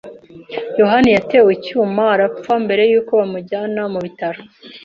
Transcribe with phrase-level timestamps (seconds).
[0.79, 4.39] yohani yatewe icyuma arapfa mbere yuko bamujyana mu bitaro.